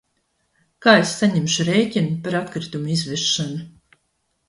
[0.85, 3.65] Kā es saņemšu rēķinu par atkritumu izvešanu?